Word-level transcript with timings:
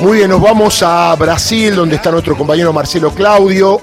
Muy 0.00 0.18
bien, 0.18 0.30
nos 0.30 0.40
vamos 0.40 0.80
a 0.84 1.12
Brasil, 1.16 1.74
donde 1.74 1.96
está 1.96 2.12
nuestro 2.12 2.36
compañero 2.36 2.72
Marcelo 2.72 3.10
Claudio. 3.10 3.80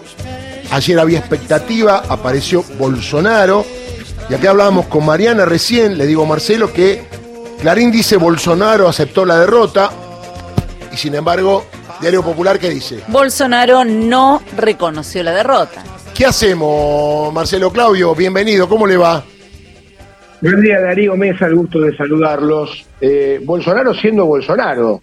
Ayer 0.72 0.98
había 0.98 1.20
expectativa, 1.20 2.04
apareció 2.08 2.64
Bolsonaro. 2.80 3.66
Y 4.30 4.33
aquí 4.33 4.48
hablábamos 4.48 4.88
con 4.88 5.06
Mariana 5.06 5.43
recién, 5.43 5.98
le 5.98 6.06
digo 6.06 6.24
a 6.24 6.25
Marcelo 6.25 6.72
que 6.72 7.04
Clarín 7.59 7.92
dice 7.92 8.16
Bolsonaro 8.16 8.88
aceptó 8.88 9.25
la 9.25 9.38
derrota. 9.39 9.91
Y 10.91 10.96
sin 10.96 11.16
embargo, 11.16 11.66
Diario 12.00 12.23
Popular, 12.23 12.59
¿qué 12.59 12.70
dice? 12.70 13.02
Bolsonaro 13.09 13.84
no 13.84 14.41
reconoció 14.55 15.21
la 15.21 15.32
derrota. 15.32 15.84
¿Qué 16.13 16.25
hacemos, 16.25 17.34
Marcelo 17.34 17.71
Claudio? 17.71 18.16
Bienvenido, 18.16 18.70
¿cómo 18.70 18.88
le 18.88 18.95
va? 18.95 19.21
Buen 20.39 20.61
día, 20.61 20.79
Darío 20.79 21.18
Mesa, 21.18 21.47
el 21.47 21.55
gusto 21.55 21.82
de 21.82 21.95
saludarlos. 21.97 22.86
Eh, 23.02 23.41
Bolsonaro 23.43 23.93
siendo 23.93 24.25
Bolsonaro. 24.25 25.02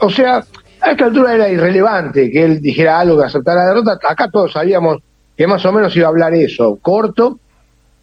O 0.00 0.10
sea, 0.10 0.44
a 0.80 0.90
esta 0.90 1.04
altura 1.06 1.34
era 1.34 1.48
irrelevante 1.48 2.30
que 2.30 2.44
él 2.44 2.60
dijera 2.60 3.00
algo 3.00 3.18
que 3.18 3.26
aceptara 3.26 3.62
la 3.62 3.68
derrota. 3.68 3.98
Acá 4.08 4.28
todos 4.30 4.52
sabíamos 4.52 4.98
que 5.36 5.46
más 5.46 5.64
o 5.64 5.72
menos 5.72 5.94
iba 5.96 6.06
a 6.06 6.10
hablar 6.10 6.34
eso, 6.34 6.78
corto. 6.82 7.38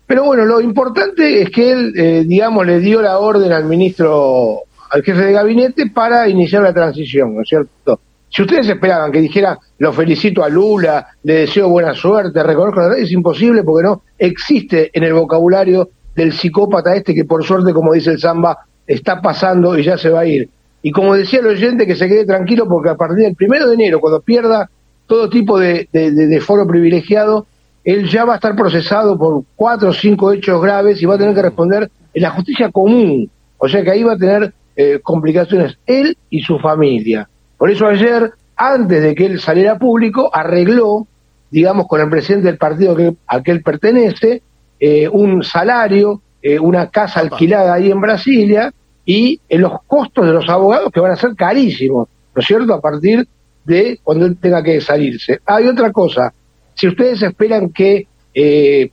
Pero 0.07 0.23
bueno, 0.23 0.45
lo 0.45 0.59
importante 0.59 1.41
es 1.41 1.51
que 1.51 1.71
él, 1.71 1.93
eh, 1.95 2.23
digamos, 2.25 2.65
le 2.65 2.79
dio 2.79 3.01
la 3.01 3.19
orden 3.19 3.51
al 3.51 3.65
ministro, 3.65 4.61
al 4.89 5.03
jefe 5.03 5.21
de 5.21 5.33
gabinete 5.33 5.89
para 5.91 6.27
iniciar 6.27 6.63
la 6.63 6.73
transición, 6.73 7.35
¿no 7.35 7.43
es 7.43 7.49
cierto? 7.49 7.99
Si 8.29 8.41
ustedes 8.41 8.67
esperaban 8.69 9.11
que 9.11 9.21
dijera, 9.21 9.59
lo 9.79 9.91
felicito 9.91 10.43
a 10.43 10.49
Lula, 10.49 11.07
le 11.23 11.33
deseo 11.33 11.69
buena 11.69 11.93
suerte, 11.93 12.41
reconozco 12.43 12.81
la 12.81 12.97
es 12.97 13.11
imposible 13.11 13.63
porque 13.63 13.87
no 13.87 14.03
existe 14.17 14.89
en 14.93 15.03
el 15.03 15.13
vocabulario 15.13 15.89
del 16.15 16.33
psicópata 16.33 16.95
este 16.95 17.13
que 17.13 17.25
por 17.25 17.43
suerte, 17.43 17.73
como 17.73 17.93
dice 17.93 18.11
el 18.11 18.19
Zamba, 18.19 18.57
está 18.85 19.21
pasando 19.21 19.77
y 19.77 19.83
ya 19.83 19.97
se 19.97 20.09
va 20.09 20.21
a 20.21 20.25
ir. 20.25 20.49
Y 20.81 20.91
como 20.91 21.15
decía 21.15 21.39
el 21.39 21.47
oyente, 21.47 21.85
que 21.85 21.95
se 21.95 22.07
quede 22.07 22.25
tranquilo 22.25 22.67
porque 22.67 22.89
a 22.89 22.95
partir 22.95 23.25
del 23.25 23.35
primero 23.35 23.67
de 23.67 23.75
enero, 23.75 23.99
cuando 23.99 24.21
pierda 24.21 24.69
todo 25.07 25.29
tipo 25.29 25.59
de, 25.59 26.41
foro 26.45 26.67
privilegiado, 26.67 27.47
él 27.83 28.07
ya 28.07 28.25
va 28.25 28.33
a 28.33 28.35
estar 28.35 28.55
procesado 28.55 29.17
por 29.17 29.43
cuatro 29.55 29.89
o 29.89 29.93
cinco 29.93 30.31
hechos 30.31 30.61
graves 30.61 31.01
y 31.01 31.05
va 31.05 31.15
a 31.15 31.17
tener 31.17 31.33
que 31.33 31.41
responder 31.41 31.89
en 32.13 32.21
la 32.21 32.29
justicia 32.31 32.71
común. 32.71 33.29
O 33.57 33.67
sea 33.67 33.83
que 33.83 33.91
ahí 33.91 34.03
va 34.03 34.13
a 34.13 34.17
tener 34.17 34.53
eh, 34.75 34.99
complicaciones 35.01 35.77
él 35.85 36.15
y 36.29 36.41
su 36.41 36.59
familia. 36.59 37.27
Por 37.57 37.69
eso 37.71 37.87
ayer, 37.87 38.31
antes 38.55 39.01
de 39.01 39.15
que 39.15 39.25
él 39.25 39.39
saliera 39.39 39.77
público, 39.77 40.29
arregló, 40.33 41.07
digamos, 41.49 41.87
con 41.87 41.99
el 41.99 42.09
presidente 42.09 42.47
del 42.47 42.57
partido 42.57 42.95
que, 42.95 43.15
al 43.27 43.43
que 43.43 43.51
él 43.51 43.63
pertenece, 43.63 44.41
eh, 44.79 45.09
un 45.09 45.43
salario, 45.43 46.21
eh, 46.41 46.57
una 46.57 46.89
casa 46.89 47.19
alquilada 47.19 47.73
ahí 47.73 47.91
en 47.91 47.99
Brasilia, 47.99 48.71
y 49.09 49.41
en 49.49 49.61
los 49.61 49.71
costos 49.87 50.23
de 50.23 50.33
los 50.33 50.47
abogados 50.47 50.91
que 50.93 50.99
van 50.99 51.13
a 51.13 51.15
ser 51.15 51.35
carísimos, 51.35 52.07
¿no 52.35 52.39
es 52.39 52.45
cierto?, 52.45 52.75
a 52.75 52.79
partir 52.79 53.27
de 53.65 53.99
cuando 54.03 54.27
él 54.27 54.37
tenga 54.39 54.61
que 54.61 54.79
salirse. 54.81 55.39
Hay 55.47 55.65
otra 55.65 55.91
cosa, 55.91 56.31
si 56.75 56.89
ustedes 56.89 57.19
esperan 57.23 57.71
que 57.71 58.05
eh, 58.35 58.91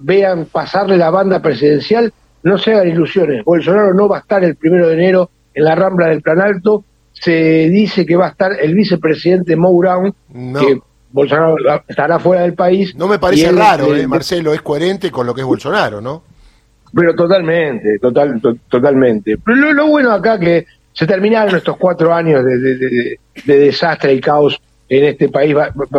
vean 0.00 0.46
pasarle 0.46 0.96
la 0.96 1.10
banda 1.10 1.42
presidencial, 1.42 2.14
no 2.44 2.56
se 2.56 2.72
hagan 2.72 2.88
ilusiones, 2.88 3.44
Bolsonaro 3.44 3.92
no 3.92 4.08
va 4.08 4.16
a 4.16 4.20
estar 4.20 4.42
el 4.42 4.56
primero 4.56 4.88
de 4.88 4.94
enero 4.94 5.28
en 5.52 5.64
la 5.64 5.74
Rambla 5.74 6.06
del 6.06 6.22
Plan 6.22 6.40
Alto, 6.40 6.84
se 7.12 7.68
dice 7.68 8.06
que 8.06 8.16
va 8.16 8.28
a 8.28 8.30
estar 8.30 8.52
el 8.58 8.74
vicepresidente 8.74 9.54
Mourão, 9.54 10.14
que 10.58 10.80
Bolsonaro 11.12 11.56
estará 11.86 12.18
fuera 12.18 12.40
del 12.40 12.54
país. 12.54 12.94
No 12.94 13.06
me 13.06 13.18
parece 13.18 13.52
raro, 13.52 13.94
eh, 13.94 14.06
Marcelo, 14.06 14.54
es 14.54 14.62
coherente 14.62 15.10
con 15.10 15.26
lo 15.26 15.34
que 15.34 15.42
es 15.42 15.46
Bolsonaro, 15.46 16.00
¿no? 16.00 16.22
Pero 16.94 17.14
totalmente, 17.14 17.98
total, 17.98 18.40
totalmente. 18.68 19.38
Pero 19.38 19.72
lo, 19.72 19.88
bueno 19.88 20.12
acá 20.12 20.38
que 20.38 20.66
se 20.92 21.06
terminaron 21.06 21.56
estos 21.56 21.76
cuatro 21.76 22.14
años 22.14 22.44
de, 22.44 23.18
desastre 23.44 24.14
y 24.14 24.20
caos 24.20 24.60
en 24.88 25.04
este 25.04 25.28
país. 25.28 25.54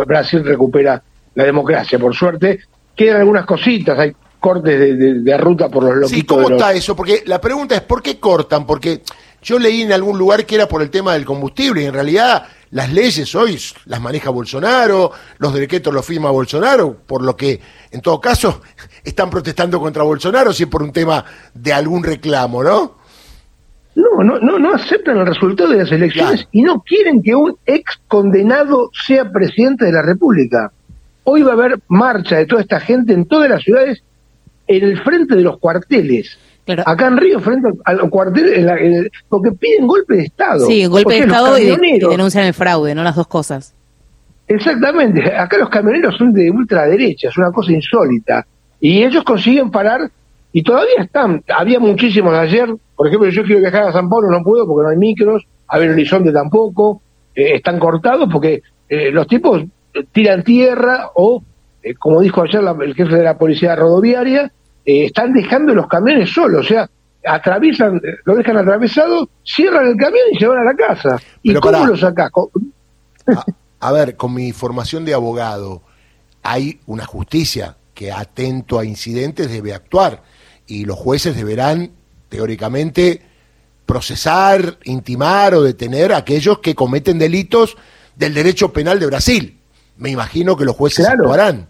Brasil 0.06 0.44
recupera 0.44 1.02
la 1.34 1.44
democracia, 1.44 1.98
por 1.98 2.14
suerte. 2.14 2.60
Quedan 2.94 3.20
algunas 3.20 3.46
cositas, 3.46 3.98
hay 3.98 4.12
cortes 4.38 4.98
de, 4.98 5.38
ruta 5.38 5.68
por 5.68 5.84
los 5.84 5.94
loquitos. 5.96 6.18
Sí, 6.18 6.26
¿cómo 6.26 6.50
está 6.50 6.72
eso? 6.72 6.96
Porque 6.96 7.22
la 7.26 7.40
pregunta 7.40 7.74
es, 7.76 7.82
¿por 7.82 8.02
qué 8.02 8.18
cortan? 8.18 8.66
Porque 8.66 9.02
yo 9.42 9.58
leí 9.58 9.82
en 9.82 9.92
algún 9.92 10.18
lugar 10.18 10.44
que 10.44 10.56
era 10.56 10.66
por 10.66 10.82
el 10.82 10.90
tema 10.90 11.14
del 11.14 11.24
combustible 11.24 11.82
y 11.82 11.86
en 11.86 11.94
realidad 11.94 12.44
las 12.72 12.92
leyes 12.92 13.34
hoy 13.34 13.58
las 13.86 14.00
maneja 14.00 14.30
Bolsonaro, 14.30 15.10
los 15.38 15.54
decretos 15.54 15.92
los 15.92 16.06
firma 16.06 16.30
Bolsonaro, 16.30 16.96
por 17.06 17.22
lo 17.22 17.36
que 17.36 17.60
en 17.90 18.00
todo 18.00 18.20
caso 18.20 18.62
están 19.04 19.28
protestando 19.30 19.80
contra 19.80 20.02
Bolsonaro 20.02 20.52
si 20.52 20.64
es 20.64 20.68
por 20.68 20.82
un 20.82 20.92
tema 20.92 21.24
de 21.52 21.72
algún 21.72 22.04
reclamo, 22.04 22.62
¿no? 22.62 23.00
No, 23.96 24.22
no, 24.22 24.38
no, 24.38 24.58
no 24.58 24.74
aceptan 24.74 25.18
el 25.18 25.26
resultado 25.26 25.70
de 25.70 25.78
las 25.78 25.90
elecciones 25.90 26.46
y 26.52 26.62
no 26.62 26.80
quieren 26.80 27.22
que 27.22 27.34
un 27.34 27.56
ex 27.66 28.00
condenado 28.06 28.90
sea 29.06 29.30
presidente 29.30 29.86
de 29.86 29.92
la 29.92 30.02
República. 30.02 30.70
Hoy 31.24 31.42
va 31.42 31.50
a 31.50 31.54
haber 31.54 31.80
marcha 31.88 32.36
de 32.36 32.46
toda 32.46 32.62
esta 32.62 32.78
gente 32.78 33.12
en 33.12 33.26
todas 33.26 33.50
las 33.50 33.64
ciudades 33.64 34.02
en 34.68 34.84
el 34.84 35.02
frente 35.02 35.34
de 35.34 35.42
los 35.42 35.58
cuarteles. 35.58 36.38
Acá 36.86 37.08
en 37.08 37.16
Río, 37.16 37.40
frente 37.40 37.68
al, 37.84 38.08
cuartel, 38.10 39.10
porque 39.28 39.52
piden 39.52 39.86
golpe 39.86 40.16
de 40.16 40.22
Estado. 40.24 40.66
Sí, 40.66 40.86
golpe 40.86 41.14
de 41.14 41.20
Estado 41.20 41.58
y, 41.58 41.98
denuncian 41.98 42.44
el 42.44 42.54
fraude, 42.54 42.94
no 42.94 43.02
las 43.02 43.16
dos 43.16 43.26
cosas. 43.26 43.74
Exactamente. 44.46 45.24
Acá 45.36 45.58
los 45.58 45.68
camioneros 45.68 46.16
son 46.16 46.32
de 46.32 46.50
ultraderecha, 46.50 47.28
es 47.28 47.36
una 47.36 47.50
cosa 47.50 47.72
insólita. 47.72 48.46
Y 48.80 49.02
ellos 49.02 49.24
consiguen 49.24 49.70
parar 49.70 50.10
y 50.52 50.62
todavía 50.62 50.96
están. 50.98 51.42
Había 51.48 51.78
muchísimos 51.78 52.34
ayer. 52.34 52.68
Por 52.96 53.06
ejemplo, 53.06 53.28
yo 53.28 53.44
quiero 53.44 53.60
viajar 53.60 53.84
a 53.84 53.92
San 53.92 54.08
Pablo, 54.08 54.28
no 54.30 54.42
puedo 54.42 54.66
porque 54.66 54.84
no 54.84 54.90
hay 54.90 54.96
micros. 54.96 55.46
A 55.68 55.78
ver, 55.78 55.90
Horizonte 55.90 56.32
tampoco. 56.32 57.00
Eh, 57.34 57.54
están 57.56 57.78
cortados 57.78 58.28
porque 58.30 58.62
eh, 58.88 59.10
los 59.12 59.26
tipos 59.26 59.62
tiran 60.12 60.42
tierra 60.42 61.10
o, 61.14 61.42
eh, 61.82 61.94
como 61.94 62.20
dijo 62.20 62.42
ayer 62.42 62.62
el 62.82 62.94
jefe 62.94 63.14
de 63.14 63.22
la 63.22 63.38
policía 63.38 63.76
rodoviaria, 63.76 64.52
eh, 64.84 65.06
están 65.06 65.32
dejando 65.32 65.74
los 65.74 65.86
camiones 65.86 66.30
solos, 66.30 66.64
o 66.64 66.68
sea, 66.68 66.88
atraviesan, 67.26 68.00
lo 68.24 68.34
dejan 68.34 68.56
atravesado, 68.56 69.28
cierran 69.44 69.88
el 69.88 69.96
camión 69.96 70.24
y 70.32 70.38
se 70.38 70.46
van 70.46 70.58
a 70.58 70.64
la 70.64 70.74
casa. 70.74 71.20
¿Y 71.42 71.54
cómo 71.54 71.86
lo 71.86 71.96
sacás? 71.96 72.30
A, 73.80 73.92
ver, 73.92 74.16
con 74.16 74.34
mi 74.34 74.52
formación 74.52 75.04
de 75.04 75.14
abogado, 75.14 75.82
hay 76.42 76.80
una 76.86 77.06
justicia 77.06 77.76
que 77.94 78.12
atento 78.12 78.78
a 78.78 78.84
incidentes 78.84 79.50
debe 79.50 79.74
actuar 79.74 80.22
y 80.66 80.84
los 80.84 80.98
jueces 80.98 81.36
deberán, 81.36 81.90
teóricamente, 82.28 83.22
procesar, 83.84 84.78
intimar 84.84 85.54
o 85.54 85.62
detener 85.62 86.12
a 86.12 86.18
aquellos 86.18 86.60
que 86.60 86.74
cometen 86.74 87.18
delitos 87.18 87.76
del 88.16 88.34
derecho 88.34 88.72
penal 88.72 88.98
de 89.00 89.06
Brasil. 89.06 89.58
Me 89.96 90.10
imagino 90.10 90.56
que 90.56 90.64
los 90.64 90.76
jueces 90.76 91.06
actuarán. 91.06 91.68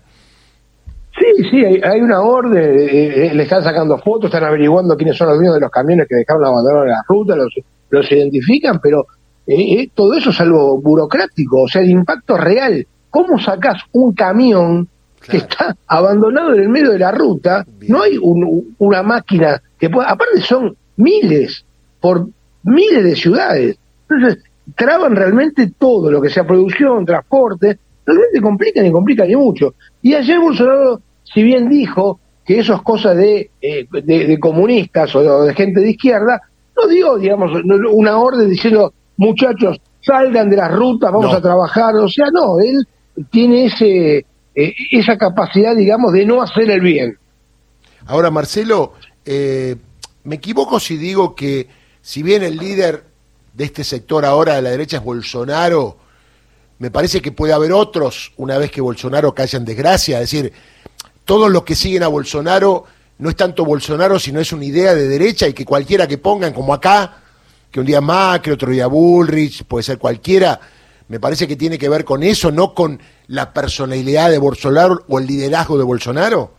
Sí, 1.21 1.45
sí, 1.51 1.65
hay, 1.85 2.01
una 2.01 2.23
orden, 2.23 2.79
eh, 2.79 3.27
eh, 3.27 3.35
le 3.35 3.43
están 3.43 3.63
sacando 3.63 3.99
fotos, 3.99 4.27
están 4.27 4.45
averiguando 4.45 4.97
quiénes 4.97 5.19
son 5.19 5.29
los 5.29 5.37
dueños 5.37 5.55
de 5.55 5.61
los 5.61 5.71
camiones 5.71 6.09
que 6.09 6.15
dejaron 6.15 6.47
abandonar 6.47 6.87
la 6.87 7.03
ruta, 7.07 7.37
los, 7.37 7.55
los 7.91 8.11
identifican, 8.11 8.81
pero 8.81 9.07
eh, 9.47 9.91
todo 9.95 10.15
eso 10.15 10.31
es 10.31 10.41
algo 10.41 10.81
burocrático, 10.81 11.65
o 11.65 11.69
sea, 11.69 11.83
el 11.83 11.91
impacto 11.91 12.39
real. 12.39 12.87
¿Cómo 13.11 13.39
sacas 13.39 13.83
un 13.93 14.15
camión 14.15 14.89
que 15.29 15.37
está 15.39 15.77
abandonado 15.87 16.55
en 16.55 16.63
el 16.63 16.69
medio 16.71 16.93
de 16.93 16.99
la 17.01 17.11
ruta? 17.11 17.67
No 17.87 18.03
hay 18.03 18.19
una 18.79 19.03
máquina 19.03 19.61
que 19.79 19.91
pueda, 19.91 20.09
aparte 20.09 20.41
son 20.41 20.75
miles, 20.97 21.67
por 22.01 22.29
miles 22.63 23.05
de 23.05 23.17
ciudades. 23.17 23.79
Entonces, 24.09 24.43
traban 24.75 25.15
realmente 25.15 25.71
todo 25.79 26.11
lo 26.11 26.23
que 26.23 26.31
sea 26.31 26.47
producción, 26.47 27.05
transporte, 27.05 27.79
realmente 28.07 28.41
complican 28.41 28.87
y 28.87 28.93
complican 28.93 29.31
y 29.31 29.37
mucho. 29.37 29.75
Y 30.01 30.15
ayer 30.15 30.39
Bolsonaro 30.39 31.03
si 31.33 31.43
bien 31.43 31.69
dijo 31.69 32.21
que 32.45 32.59
eso 32.59 32.75
es 32.75 32.83
cosa 32.83 33.15
de, 33.15 33.51
eh, 33.61 33.87
de, 33.91 34.39
comunistas 34.41 35.15
o 35.15 35.43
de, 35.45 35.55
gente 35.55 35.81
de 35.81 35.91
izquierda, 35.91 36.41
no 36.77 36.89
dio, 36.89 37.17
digamos, 37.17 37.53
una 37.93 38.19
orden 38.19 38.49
diciendo, 38.49 38.93
muchachos, 39.17 39.81
salgan 40.01 40.51
de 40.51 40.57
las 40.57 40.73
rutas, 40.73 41.13
vamos 41.13 41.35
a 41.35 41.41
trabajar, 41.41 41.95
o 41.97 42.09
sea, 42.09 42.27
no, 42.33 42.59
él 42.61 42.87
tiene 43.31 43.67
ese 43.67 44.25
eh, 44.55 44.75
esa 44.91 45.17
capacidad, 45.17 45.77
digamos, 45.77 46.13
de 46.13 46.27
no 46.27 46.43
hacer 46.43 46.71
el 46.71 46.81
bien. 46.81 47.17
Ahora, 48.07 48.31
Marcelo, 48.31 48.95
eh, 49.25 49.77
me 50.25 50.37
equivoco 50.37 50.81
si 50.81 50.97
digo 50.97 51.35
que 51.35 51.69
si 52.03 52.23
bien 52.23 52.43
el 52.43 52.57
líder 52.57 53.05
de 53.55 53.65
este 53.65 53.85
sector 53.85 54.25
ahora 54.25 54.57
de 54.57 54.63
la 54.63 54.71
derecha 54.71 54.97
es 54.97 55.05
Bolsonaro, 55.05 55.99
me 56.79 56.91
parece 56.91 57.21
que 57.21 57.31
puede 57.31 57.53
haber 57.53 57.73
otros 57.73 58.33
una 58.39 58.59
vez 58.59 58.71
que 58.71 58.81
Bolsonaro 58.81 59.35
caiga 59.35 59.59
en 59.59 59.65
desgracia, 59.65 60.21
es 60.21 60.31
decir, 60.31 60.53
todos 61.31 61.49
los 61.49 61.63
que 61.63 61.77
siguen 61.77 62.03
a 62.03 62.09
Bolsonaro 62.09 62.87
no 63.21 63.29
es 63.31 63.37
tanto 63.37 63.65
Bolsonaro, 63.65 64.19
sino 64.19 64.41
es 64.41 64.53
una 64.53 64.65
idea 64.65 64.97
de 64.97 65.07
derecha 65.07 65.47
y 65.47 65.53
que 65.53 65.65
cualquiera 65.65 66.09
que 66.09 66.19
pongan, 66.19 66.53
como 66.53 66.75
acá, 66.75 67.19
que 67.71 67.79
un 67.79 67.87
día 67.87 68.01
Macri, 68.01 68.51
otro 68.51 68.73
día 68.73 68.89
Bullrich, 68.89 69.63
puede 69.63 69.85
ser 69.85 69.99
cualquiera, 69.99 70.59
me 71.07 71.21
parece 71.21 71.47
que 71.47 71.55
tiene 71.55 71.79
que 71.79 71.89
ver 71.89 72.05
con 72.05 72.25
eso, 72.25 72.51
no 72.51 72.75
con 72.75 72.99
la 73.29 73.53
personalidad 73.53 74.29
de 74.29 74.39
Bolsonaro 74.39 75.05
o 75.07 75.21
el 75.21 75.29
liderazgo 75.29 75.79
de 75.79 75.85
Bolsonaro. 75.85 76.51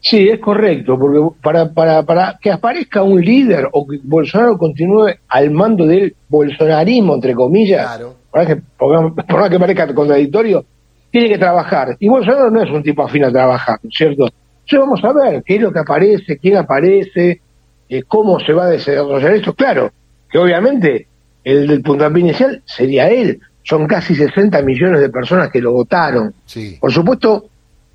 Sí, 0.00 0.28
es 0.28 0.38
correcto, 0.38 0.96
porque 0.96 1.18
para, 1.42 1.72
para, 1.72 2.04
para 2.04 2.38
que 2.40 2.52
aparezca 2.52 3.02
un 3.02 3.20
líder 3.20 3.68
o 3.72 3.84
que 3.84 3.98
Bolsonaro 4.04 4.56
continúe 4.58 5.08
al 5.26 5.50
mando 5.50 5.86
del 5.86 6.14
bolsonarismo, 6.28 7.16
entre 7.16 7.34
comillas, 7.34 8.00
para 8.30 8.46
que, 8.46 8.62
por 8.78 9.50
que 9.50 9.58
parezca 9.58 9.92
contradictorio, 9.92 10.64
tiene 11.10 11.28
que 11.28 11.38
trabajar. 11.38 11.96
Y 11.98 12.08
Bolsonaro 12.08 12.50
no 12.50 12.62
es 12.62 12.70
un 12.70 12.82
tipo 12.82 13.02
afín 13.02 13.24
a 13.24 13.32
trabajar, 13.32 13.78
¿cierto? 13.90 14.28
Entonces 14.70 14.78
vamos 14.78 15.04
a 15.04 15.12
ver 15.12 15.42
qué 15.44 15.56
es 15.56 15.62
lo 15.62 15.72
que 15.72 15.80
aparece, 15.80 16.38
quién 16.38 16.56
aparece, 16.56 17.40
eh, 17.88 18.02
cómo 18.06 18.38
se 18.40 18.52
va 18.52 18.64
a 18.64 18.70
desarrollar 18.70 19.34
esto. 19.34 19.54
Claro, 19.54 19.92
que 20.30 20.38
obviamente 20.38 21.08
el 21.42 21.66
del 21.66 21.82
puntapié 21.82 22.20
inicial 22.20 22.62
sería 22.64 23.08
él. 23.08 23.40
Son 23.62 23.86
casi 23.86 24.14
60 24.14 24.62
millones 24.62 25.00
de 25.00 25.10
personas 25.10 25.50
que 25.50 25.60
lo 25.60 25.72
votaron. 25.72 26.32
Sí. 26.46 26.78
Por 26.80 26.92
supuesto, 26.92 27.46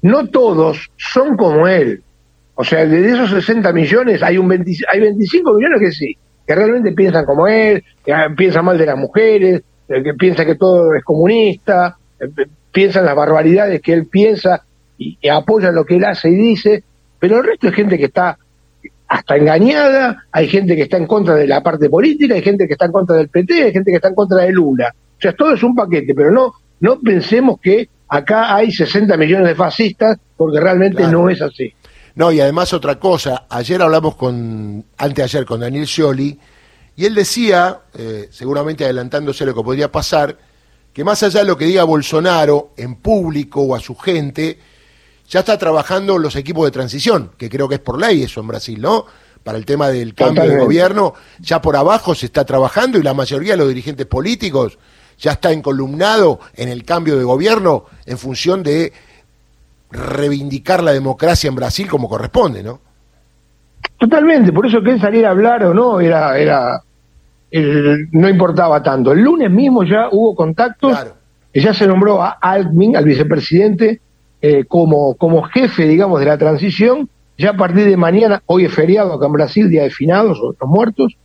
no 0.01 0.27
todos 0.27 0.89
son 0.97 1.35
como 1.35 1.67
él. 1.67 2.03
O 2.55 2.63
sea, 2.63 2.85
de 2.85 3.09
esos 3.09 3.29
60 3.31 3.73
millones 3.73 4.21
hay, 4.21 4.37
un 4.37 4.51
hay 4.51 4.99
25 4.99 5.53
millones 5.53 5.79
que 5.79 5.91
sí, 5.91 6.17
que 6.45 6.55
realmente 6.55 6.91
piensan 6.93 7.25
como 7.25 7.47
él, 7.47 7.83
que 8.05 8.13
piensan 8.37 8.65
mal 8.65 8.77
de 8.77 8.85
las 8.85 8.97
mujeres, 8.97 9.61
eh, 9.89 10.03
que 10.03 10.13
piensan 10.13 10.45
que 10.45 10.55
todo 10.55 10.93
es 10.93 11.03
comunista, 11.03 11.97
piensan 12.71 13.05
las 13.05 13.15
barbaridades 13.15 13.81
que 13.81 13.93
él 13.93 14.07
piensa 14.07 14.63
y, 14.97 15.17
apoyan 15.29 15.75
lo 15.75 15.85
que 15.85 15.97
él 15.97 16.05
hace 16.05 16.29
y 16.29 16.35
dice, 16.35 16.83
pero 17.19 17.37
el 17.37 17.45
resto 17.45 17.67
es 17.67 17.75
gente 17.75 17.97
que 17.97 18.05
está 18.05 18.37
hasta 19.07 19.35
engañada, 19.35 20.25
hay 20.31 20.47
gente 20.47 20.75
que 20.75 20.83
está 20.83 20.97
en 20.97 21.07
contra 21.07 21.35
de 21.35 21.47
la 21.47 21.61
parte 21.61 21.89
política, 21.89 22.35
hay 22.35 22.41
gente 22.41 22.67
que 22.67 22.73
está 22.73 22.85
en 22.85 22.91
contra 22.91 23.15
del 23.15 23.29
PT, 23.29 23.63
hay 23.63 23.71
gente 23.71 23.91
que 23.91 23.97
está 23.97 24.07
en 24.07 24.15
contra 24.15 24.43
de 24.43 24.51
Lula. 24.51 24.93
O 25.17 25.21
sea, 25.21 25.33
todo 25.33 25.53
es 25.53 25.63
un 25.63 25.75
paquete, 25.75 26.13
pero 26.13 26.31
no, 26.31 26.53
no 26.79 26.99
pensemos 26.99 27.59
que 27.61 27.87
acá 28.07 28.55
hay 28.55 28.71
60 28.71 29.15
millones 29.17 29.47
de 29.47 29.55
fascistas, 29.55 30.17
porque 30.35 30.59
realmente 30.59 31.07
no 31.07 31.29
es 31.29 31.41
así. 31.41 31.73
No, 32.15 32.31
y 32.31 32.39
además 32.39 32.73
otra 32.73 32.99
cosa, 32.99 33.45
ayer 33.49 33.81
hablamos 33.81 34.15
con, 34.15 34.83
anteayer 34.97 35.45
con 35.45 35.59
Daniel 35.59 35.85
Scioli, 35.85 36.39
y 36.95 37.05
él 37.05 37.13
decía, 37.13 37.79
eh, 37.93 38.27
seguramente 38.31 38.85
adelantándose 38.85 39.45
lo 39.45 39.53
que 39.53 39.61
podría 39.61 39.91
pasar, 39.91 40.37
que 40.95 41.03
más 41.03 41.21
allá 41.23 41.41
de 41.41 41.45
lo 41.45 41.57
que 41.57 41.65
diga 41.65 41.83
Bolsonaro 41.83 42.71
en 42.77 42.95
público 42.95 43.61
o 43.61 43.75
a 43.75 43.81
su 43.81 43.97
gente, 43.97 44.57
ya 45.27 45.41
está 45.41 45.57
trabajando 45.57 46.17
los 46.17 46.37
equipos 46.37 46.63
de 46.63 46.71
transición, 46.71 47.31
que 47.37 47.49
creo 47.49 47.67
que 47.67 47.75
es 47.75 47.81
por 47.81 47.99
ley 47.99 48.23
eso 48.23 48.39
en 48.39 48.47
Brasil, 48.47 48.81
¿no? 48.81 49.05
Para 49.43 49.57
el 49.57 49.65
tema 49.65 49.89
del 49.89 50.15
cambio 50.15 50.43
de 50.43 50.57
gobierno, 50.57 51.13
ya 51.39 51.61
por 51.61 51.75
abajo 51.75 52.15
se 52.15 52.27
está 52.27 52.45
trabajando 52.45 52.97
y 52.97 53.03
la 53.03 53.13
mayoría 53.13 53.51
de 53.53 53.57
los 53.57 53.67
dirigentes 53.67 54.05
políticos 54.05 54.79
ya 55.19 55.33
está 55.33 55.51
encolumnado 55.51 56.39
en 56.55 56.69
el 56.69 56.85
cambio 56.85 57.17
de 57.17 57.25
gobierno 57.25 57.87
en 58.05 58.17
función 58.17 58.63
de 58.63 58.93
reivindicar 59.91 60.81
la 60.81 60.93
democracia 60.93 61.49
en 61.49 61.55
Brasil 61.55 61.89
como 61.89 62.07
corresponde, 62.07 62.63
¿no? 62.63 62.79
Totalmente, 63.97 64.53
por 64.53 64.65
eso 64.65 64.81
que 64.81 64.91
él 64.91 65.01
saliera 65.01 65.27
a 65.27 65.31
hablar 65.31 65.61
o 65.65 65.73
no 65.73 65.99
era, 65.99 66.37
era 66.37 66.81
no 67.51 68.29
importaba 68.29 68.81
tanto. 68.83 69.11
El 69.11 69.21
lunes 69.21 69.49
mismo 69.49 69.83
ya 69.83 70.09
hubo 70.11 70.35
contactos, 70.35 70.97
ya 71.53 71.73
se 71.73 71.87
nombró 71.87 72.21
a 72.21 72.29
Altmin, 72.29 72.97
al 72.97 73.05
vicepresidente, 73.05 74.01
eh, 74.41 74.65
como, 74.65 75.15
como 75.15 75.43
jefe, 75.43 75.87
digamos, 75.87 76.19
de 76.19 76.25
la 76.25 76.37
transición. 76.37 77.09
Ya 77.37 77.51
a 77.51 77.57
partir 77.57 77.85
de 77.85 77.97
mañana, 77.97 78.43
hoy 78.45 78.65
es 78.65 78.73
feriado 78.73 79.13
acá 79.13 79.25
en 79.25 79.31
Brasil, 79.31 79.69
Día 79.69 79.83
de 79.83 79.89
Finados 79.89 80.39
o 80.41 80.55
los 80.59 80.69
Muertos, 80.69 81.17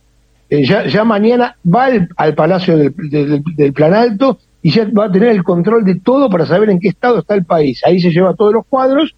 eh, 0.49 0.65
ya, 0.65 0.85
ya 0.85 1.03
mañana 1.03 1.55
va 1.63 1.89
al, 2.17 2.35
Palacio 2.35 2.77
del, 2.77 2.93
del, 3.55 3.73
Plan 3.73 3.93
Alto 3.93 4.37
y 4.61 4.71
ya 4.71 4.85
va 4.89 5.05
a 5.05 5.11
tener 5.11 5.29
el 5.29 5.43
control 5.43 5.85
de 5.85 5.95
todo 5.95 6.29
para 6.29 6.45
saber 6.45 6.69
en 6.69 6.79
qué 6.79 6.89
estado 6.89 7.19
está 7.19 7.35
el 7.35 7.45
país. 7.45 7.81
Ahí 7.85 8.01
se 8.01 8.11
lleva 8.11 8.33
todos 8.33 8.53
los 8.53 8.65
cuadros 8.65 9.15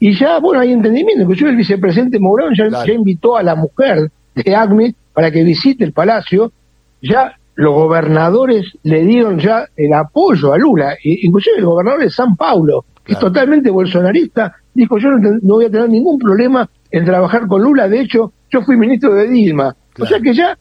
y 0.00 0.18
ya, 0.18 0.40
bueno, 0.40 0.60
hay 0.60 0.72
entendimiento. 0.72 1.22
Inclusive 1.22 1.50
el 1.50 1.56
vicepresidente 1.56 2.18
Mourón 2.18 2.54
ya, 2.56 2.84
ya 2.84 2.92
invitó 2.92 3.36
a 3.36 3.42
la 3.44 3.54
mujer 3.54 4.10
de 4.34 4.56
ACME 4.56 4.94
para 5.12 5.30
que 5.30 5.44
visite 5.44 5.84
el 5.84 5.92
Palacio. 5.92 6.52
Ya 7.00 7.36
los 7.54 7.74
gobernadores 7.74 8.66
le 8.82 9.04
dieron 9.04 9.38
ya 9.38 9.66
el 9.76 9.92
apoyo 9.92 10.52
a 10.52 10.58
Lula, 10.58 10.96
inclusive 11.02 11.58
el 11.58 11.66
gobernador 11.66 12.00
de 12.02 12.10
San 12.10 12.36
Paulo, 12.36 12.84
que 13.04 13.12
es 13.12 13.18
totalmente 13.18 13.70
bolsonarista, 13.70 14.54
dijo 14.72 14.98
yo 14.98 15.10
no, 15.10 15.54
voy 15.54 15.66
a 15.66 15.70
tener 15.70 15.88
ningún 15.88 16.18
problema 16.18 16.68
en 16.90 17.04
trabajar 17.04 17.46
con 17.46 17.62
Lula, 17.62 17.88
de 17.88 18.00
hecho 18.00 18.32
yo 18.50 18.62
fui 18.62 18.76
ministro 18.76 19.14
de 19.14 19.28
Dilma, 19.28 19.74
o 19.98 20.06
sea 20.06 20.20
que 20.20 20.34
ya 20.34 20.56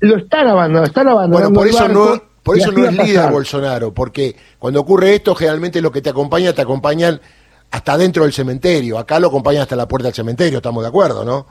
lo 0.00 0.16
están 0.16 0.48
abandonando, 0.48 0.86
están 0.86 1.08
abandonando. 1.08 1.50
Bueno, 1.50 1.60
por 1.60 1.66
eso 1.66 1.88
no, 1.88 2.22
por 2.42 2.58
eso 2.58 2.72
no 2.72 2.84
es 2.84 2.96
líder 2.96 3.30
Bolsonaro, 3.30 3.92
porque 3.92 4.36
cuando 4.58 4.80
ocurre 4.80 5.14
esto, 5.14 5.34
generalmente 5.34 5.80
lo 5.80 5.90
que 5.90 6.02
te 6.02 6.10
acompaña, 6.10 6.52
te 6.52 6.62
acompañan 6.62 7.20
hasta 7.70 7.96
dentro 7.96 8.24
del 8.24 8.32
cementerio. 8.32 8.98
Acá 8.98 9.20
lo 9.20 9.28
acompañan 9.28 9.62
hasta 9.62 9.76
la 9.76 9.86
puerta 9.86 10.08
del 10.08 10.14
cementerio, 10.14 10.58
estamos 10.58 10.82
de 10.82 10.88
acuerdo, 10.88 11.24
¿no? 11.24 11.46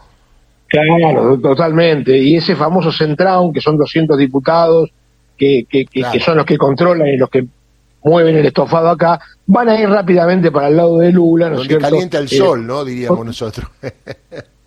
Claro, 0.70 1.40
totalmente. 1.40 2.18
Y 2.18 2.36
ese 2.36 2.56
famoso 2.56 2.92
Centraun, 2.92 3.52
que 3.52 3.60
son 3.60 3.78
200 3.78 4.18
diputados, 4.18 4.92
que, 5.38 5.66
que, 5.68 5.86
que, 5.86 6.20
son 6.20 6.38
los 6.38 6.46
que 6.46 6.58
controlan 6.58 7.08
y 7.08 7.18
los 7.18 7.30
que 7.30 7.46
mueven 8.04 8.38
el 8.38 8.46
estofado 8.46 8.90
acá, 8.90 9.20
van 9.48 9.70
a 9.70 9.80
ir 9.80 9.90
rápidamente 9.90 10.52
para 10.52 10.68
el 10.68 10.78
lado 10.78 11.00
de 11.00 11.12
Lula, 11.12 11.50
¿no 11.50 11.58
Donde 11.58 11.78
calienta 11.78 12.20
el 12.20 12.26
eh, 12.26 12.28
sol, 12.28 12.68
¿no? 12.68 12.86
Diríamos 12.86 13.26
nosotros. 13.26 13.70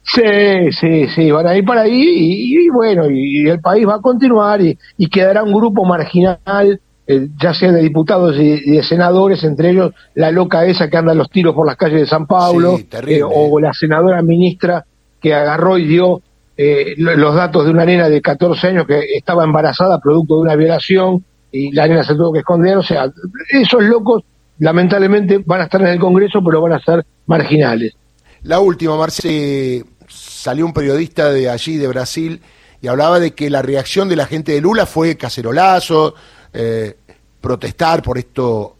Sí, 0.05 0.73
sí, 0.79 1.07
sí, 1.15 1.31
van 1.31 1.47
a 1.47 1.57
ir 1.57 1.65
para 1.65 1.83
ahí 1.83 1.95
y, 1.95 2.69
bueno, 2.71 3.09
y, 3.09 3.49
el 3.49 3.61
país 3.61 3.87
va 3.87 3.95
a 3.95 4.01
continuar 4.01 4.61
y, 4.61 4.77
quedará 5.09 5.45
un 5.45 5.53
grupo 5.53 5.85
marginal, 5.85 6.81
eh, 7.07 7.29
ya 7.41 7.55
sea 7.55 7.71
de 7.71 7.81
diputados 7.81 8.37
y, 8.37 8.73
de 8.73 8.83
senadores, 8.83 9.45
entre 9.45 9.71
ellos 9.71 9.95
la 10.15 10.33
loca 10.33 10.67
esa 10.67 10.91
que 10.91 10.97
anda 10.97 11.15
los 11.15 11.31
tiros 11.31 11.55
por 11.55 11.67
las 11.67 11.77
calles 11.77 12.01
de 12.01 12.07
San 12.07 12.27
Pablo, 12.27 12.79
eh, 13.07 13.23
o 13.23 13.61
la 13.61 13.73
senadora 13.73 14.21
ministra 14.23 14.85
que 15.23 15.35
agarró 15.35 15.79
y 15.79 15.87
dio 15.87 16.21
eh, 16.57 16.95
los 16.99 17.35
datos 17.35 17.65
de 17.65 17.71
una 17.71 17.85
nena 17.85 18.09
de 18.09 18.21
14 18.21 18.67
años 18.67 18.87
que 18.87 19.01
estaba 19.15 19.45
embarazada 19.45 20.01
producto 20.01 20.37
de 20.37 20.41
una 20.43 20.57
violación 20.57 21.25
y 21.51 21.73
la 21.73 21.87
nena 21.87 22.03
se 22.03 22.15
tuvo 22.15 22.33
que 22.33 22.41
esconder, 22.41 22.77
o 22.77 22.83
sea, 22.83 23.11
esos 23.51 23.83
locos 23.85 24.23
lamentablemente 24.59 25.43
van 25.45 25.61
a 25.61 25.65
estar 25.65 25.81
en 25.83 25.89
el 25.89 25.99
Congreso, 25.99 26.43
pero 26.45 26.61
van 26.61 26.73
a 26.73 26.81
ser 26.81 27.05
marginales. 27.27 27.95
La 28.43 28.61
última, 28.61 28.97
Marce, 28.97 29.85
salió 30.09 30.67
un 30.67 30.73
periodista 30.73 31.31
de 31.31 31.49
allí, 31.49 31.77
de 31.77 31.89
Brasil, 31.89 32.41
y 32.81 32.89
hablaba 32.89 33.21
de 33.21 33.33
que 33.33 33.51
la 33.51 33.63
reacción 33.63 34.09
de 34.09 34.17
la 34.17 34.27
gente 34.27 34.53
de 34.53 34.61
Lula 34.61 34.87
fue 34.87 35.17
cacerolazo, 35.17 36.15
eh, 36.53 36.97
protestar 37.41 38.03
por 38.03 38.19
esto 38.19 38.77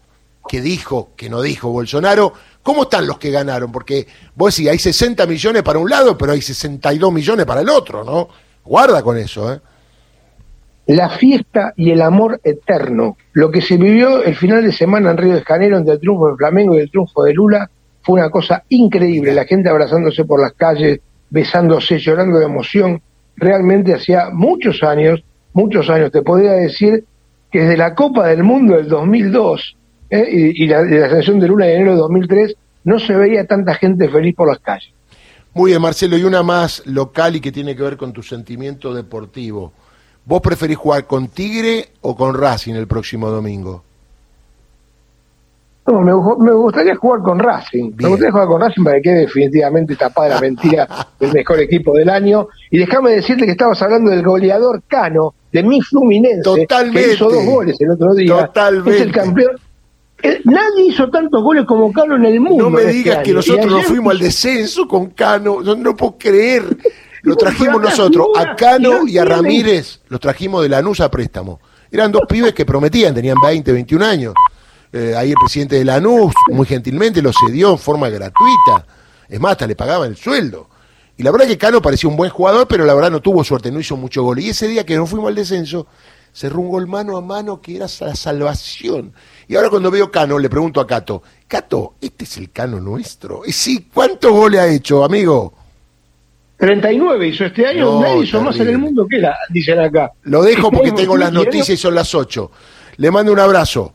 que 0.49 0.61
dijo, 0.61 1.11
que 1.17 1.31
no 1.31 1.41
dijo 1.41 1.71
Bolsonaro. 1.71 2.33
¿Cómo 2.63 2.85
están 2.85 3.07
los 3.07 3.19
que 3.19 3.31
ganaron? 3.31 3.73
Porque 3.73 4.07
vos 4.35 4.55
decís, 4.55 4.71
hay 4.71 4.79
60 4.79 5.27
millones 5.27 5.63
para 5.63 5.79
un 5.79 5.91
lado, 5.91 6.17
pero 6.17 6.33
hay 6.33 6.41
62 6.41 7.13
millones 7.13 7.45
para 7.45 7.61
el 7.61 7.69
otro, 7.69 8.05
¿no? 8.05 8.29
Guarda 8.65 9.03
con 9.03 9.19
eso, 9.19 9.53
¿eh? 9.53 9.61
La 10.87 11.11
fiesta 11.11 11.73
y 11.77 11.91
el 11.91 12.03
amor 12.03 12.41
eterno. 12.45 13.17
Lo 13.33 13.51
que 13.51 13.63
se 13.63 13.77
vivió 13.77 14.23
el 14.23 14.37
final 14.37 14.65
de 14.65 14.73
semana 14.73 15.11
en 15.11 15.17
Río 15.17 15.35
de 15.35 15.43
Janeiro 15.43 15.77
entre 15.77 15.95
el 15.95 16.01
triunfo 16.01 16.29
del 16.29 16.37
Flamengo 16.37 16.75
y 16.77 16.81
el 16.81 16.91
triunfo 16.91 17.23
de 17.23 17.33
Lula 17.33 17.71
fue 18.03 18.21
una 18.21 18.31
cosa 18.31 18.65
increíble, 18.69 19.33
la 19.33 19.45
gente 19.45 19.69
abrazándose 19.69 20.25
por 20.25 20.41
las 20.41 20.53
calles, 20.55 21.01
besándose, 21.31 21.99
llorando 21.99 22.39
de 22.39 22.47
emoción. 22.47 23.01
Realmente 23.37 23.95
hacía 23.95 24.31
muchos 24.33 24.83
años, 24.83 25.25
muchos 25.53 25.89
años, 25.89 26.11
te 26.11 26.23
podría 26.23 26.53
decir 26.53 27.05
que 27.51 27.61
desde 27.61 27.77
la 27.77 27.95
Copa 27.95 28.27
del 28.27 28.43
Mundo 28.43 28.77
del 28.77 28.89
2002 28.89 29.77
eh, 30.19 30.53
y, 30.55 30.67
la, 30.67 30.83
la 30.83 31.09
selección 31.09 31.41
de 31.41 31.49
Lula 31.49 31.67
de 31.67 31.77
enero 31.77 31.93
de 31.93 31.99
2003 31.99 32.55
no 32.85 32.99
se 32.99 33.15
veía 33.15 33.47
tanta 33.47 33.75
gente 33.75 34.09
feliz 34.09 34.35
por 34.35 34.49
las 34.49 34.59
calles. 34.59 34.93
Muy 35.55 35.71
bien, 35.71 35.83
Marcelo, 35.83 36.17
y 36.17 36.25
una 36.25 36.43
más 36.43 36.83
local 36.87 37.37
y 37.37 37.41
que 37.41 37.53
tiene 37.53 37.77
que 37.77 37.83
ver 37.83 37.97
con 37.97 38.13
tu 38.13 38.23
sentimiento 38.23 38.93
deportivo. 38.93 39.73
¿Vos 40.25 40.41
preferís 40.41 40.77
jugar 40.77 41.07
con 41.07 41.29
Tigre 41.29 41.89
o 42.03 42.17
con 42.17 42.35
Racing 42.35 42.75
el 42.75 42.87
próximo 42.87 43.29
domingo? 43.29 43.83
No, 45.85 46.01
me, 46.01 46.53
gustaría 46.53 46.95
jugar 46.95 47.23
con 47.23 47.39
Racing. 47.39 47.93
Me 47.97 48.09
gustaría 48.09 48.31
jugar 48.31 48.47
con 48.47 48.61
Racing 48.61 48.85
para 48.85 48.97
que 48.97 49.03
quede 49.03 49.21
definitivamente 49.21 49.97
tapada 49.97 50.29
la 50.29 50.41
mentira 50.41 50.87
del 51.19 51.33
mejor 51.33 51.59
equipo 51.61 51.93
del 51.95 52.09
año. 52.09 52.49
Y 52.71 52.79
déjame 52.79 53.13
decirte 53.13 53.45
que 53.45 53.53
estabas 53.53 53.83
hablando 53.83 54.11
del 54.11 54.23
goleador 54.23 54.83
Cano, 54.87 55.35
de 55.51 55.63
mi 55.65 55.81
Fluminense, 55.81 56.43
Totalmente. 56.43 57.03
que 57.03 57.15
hizo 57.15 57.29
dos 57.29 57.45
goles 57.45 57.81
el 57.81 57.91
otro 57.91 58.15
día. 58.15 58.47
Totalmente. 58.47 58.97
Es 58.97 59.01
el 59.01 59.13
campeón. 59.13 59.57
Eh, 60.23 60.41
nadie 60.45 60.87
hizo 60.87 61.11
tantos 61.11 61.43
goles 61.43 61.65
como 61.67 61.93
Cano 61.93 62.17
en 62.17 62.25
el 62.27 62.41
mundo. 62.41 62.65
No 62.65 62.71
me 62.71 62.83
este 62.83 62.93
digas 62.93 63.19
que 63.25 63.33
nosotros 63.33 63.67
nos 63.67 63.85
fuimos 63.87 64.13
al 64.13 64.19
descenso 64.21 64.87
con 64.87 65.11
Cano. 65.11 65.61
No, 65.63 65.75
no 65.75 65.97
puedo 65.97 66.17
creer. 66.19 66.65
Lo 67.23 67.37
trajimos 67.37 67.81
nosotros. 67.81 68.29
A 68.37 68.55
Cano 68.57 69.07
y 69.07 69.19
a 69.19 69.25
Ramírez 69.25 70.01
los 70.09 70.21
trajimos 70.21 70.63
de 70.63 70.69
Lanús 70.69 71.01
a 71.01 71.11
préstamo. 71.11 71.61
Eran 71.91 72.11
dos 72.11 72.23
pibes 72.29 72.53
que 72.53 72.65
prometían, 72.65 73.15
tenían 73.15 73.37
20, 73.41 73.71
21 73.71 74.05
años. 74.05 74.35
Eh, 74.93 75.15
ahí 75.17 75.31
el 75.31 75.37
presidente 75.37 75.77
de 75.77 75.85
Lanús 75.85 76.35
muy 76.49 76.67
gentilmente 76.67 77.23
lo 77.23 77.31
cedió 77.33 77.71
en 77.71 77.79
forma 77.79 78.09
gratuita. 78.09 78.87
Es 79.29 79.41
más, 79.41 79.53
hasta 79.53 79.67
le 79.67 79.77
pagaban 79.77 80.11
el 80.11 80.17
sueldo. 80.17 80.69
Y 81.17 81.23
la 81.23 81.31
verdad 81.31 81.47
que 81.47 81.59
Cano 81.59 81.81
parecía 81.81 82.11
un 82.11 82.17
buen 82.17 82.31
jugador, 82.31 82.67
pero 82.67 82.85
la 82.85 82.95
verdad 82.95 83.11
no 83.11 83.21
tuvo 83.21 83.45
suerte, 83.45 83.71
no 83.71 83.79
hizo 83.79 83.97
mucho 83.97 84.23
gol. 84.23 84.41
Y 84.41 84.49
ese 84.49 84.67
día 84.67 84.85
que 84.85 84.97
no 84.97 85.07
fuimos 85.07 85.29
al 85.29 85.35
descenso, 85.35 85.87
cerró 86.33 86.61
un 86.61 86.71
gol 86.71 86.87
mano 86.87 87.17
a 87.17 87.21
mano 87.21 87.61
que 87.61 87.77
era 87.77 87.87
la 88.01 88.17
salvación. 88.17 89.13
Y 89.47 89.57
ahora 89.57 89.71
cuando 89.71 89.91
veo 89.91 90.11
Cano, 90.11 90.39
le 90.39 90.49
pregunto 90.49 90.81
a 90.81 90.87
Cato, 90.87 91.23
Cato, 91.47 91.95
¿este 92.01 92.25
es 92.25 92.37
el 92.39 92.51
Cano 92.51 92.81
nuestro? 92.81 93.43
Y 93.47 93.53
sí, 93.53 93.89
¿cuántos 93.93 94.33
goles 94.33 94.61
ha 94.61 94.69
hecho, 94.69 95.05
amigo? 95.05 95.55
39 96.57 97.27
hizo 97.27 97.45
este 97.45 97.67
año, 97.67 98.01
nadie 98.01 98.23
hizo 98.23 98.41
más 98.41 98.59
en 98.61 98.69
el 98.69 98.79
mundo 98.79 99.07
que 99.09 99.19
la, 99.19 99.37
dicen 99.49 99.81
acá. 99.81 100.13
Lo 100.23 100.43
dejo 100.43 100.71
porque 100.71 100.93
tengo 100.97 101.17
las 101.17 101.33
noticias 101.33 101.71
y 101.71 101.77
son 101.77 101.95
las 101.95 102.15
8. 102.15 102.51
Le 102.99 103.11
mando 103.11 103.33
un 103.33 103.41
abrazo. 103.41 103.93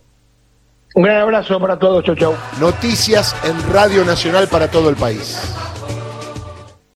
Un 0.94 1.04
gran 1.04 1.22
abrazo 1.22 1.60
para 1.60 1.80
todos, 1.80 2.04
chau 2.04 2.16
chau. 2.16 2.36
Noticias 2.60 3.36
en 3.46 3.74
Radio 3.74 4.04
Nacional 4.04 4.48
para 4.48 4.70
todo 4.70 4.90
el 4.90 4.96
país. 4.96 5.40